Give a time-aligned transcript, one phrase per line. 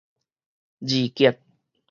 [0.81, 1.37] 二結